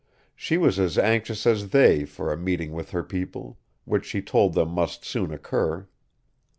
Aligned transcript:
She 0.35 0.57
was 0.57 0.79
as 0.79 0.97
anxious 0.97 1.45
as 1.45 1.69
they 1.69 2.05
for 2.05 2.33
a 2.33 2.35
meeting 2.35 2.71
with 2.71 2.89
her 2.89 3.03
people, 3.03 3.59
which 3.85 4.03
she 4.07 4.19
told 4.23 4.53
them 4.55 4.69
must 4.69 5.05
soon 5.05 5.31
occur. 5.31 5.87